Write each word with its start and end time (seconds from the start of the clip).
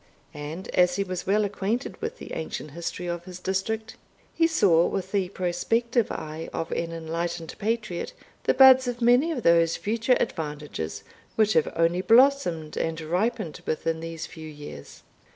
And 0.33 0.67
as 0.69 0.95
he 0.95 1.03
was 1.03 1.27
well 1.27 1.45
acquainted 1.45 2.01
with 2.01 2.17
the 2.17 2.33
ancient 2.33 2.71
history 2.71 3.05
of 3.05 3.25
his 3.25 3.37
district, 3.39 3.97
he 4.33 4.47
saw 4.47 4.87
with 4.87 5.11
the 5.11 5.29
prospective 5.29 6.11
eye 6.11 6.49
of 6.51 6.71
an 6.71 6.91
enlightened 6.91 7.53
patriot, 7.59 8.13
the 8.45 8.55
buds 8.55 8.87
of 8.87 8.99
many 8.99 9.31
of 9.31 9.43
those 9.43 9.77
future 9.77 10.17
advantages 10.19 11.03
which 11.35 11.53
have 11.53 11.71
only 11.75 12.01
blossomed 12.01 12.77
and 12.77 12.99
ripened 12.99 13.61
within 13.67 13.99
these 13.99 14.25
few 14.25 14.47
years. 14.47 15.03